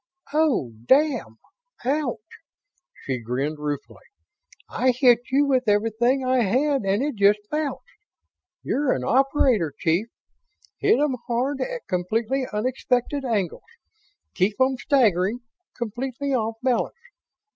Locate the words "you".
5.29-5.45